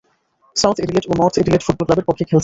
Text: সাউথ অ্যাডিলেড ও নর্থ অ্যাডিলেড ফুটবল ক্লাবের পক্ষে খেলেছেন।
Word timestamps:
সাউথ 0.55 0.77
অ্যাডিলেড 0.79 1.05
ও 1.07 1.13
নর্থ 1.19 1.35
অ্যাডিলেড 1.37 1.61
ফুটবল 1.63 1.85
ক্লাবের 1.87 2.07
পক্ষে 2.07 2.23
খেলেছেন। 2.23 2.39